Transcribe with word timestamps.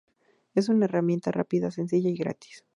Es 0.55 0.67
una 0.67 0.85
herramienta 0.85 1.29
rápida, 1.31 1.69
sencilla 1.69 2.09
y 2.09 2.15
gratis. 2.17 2.65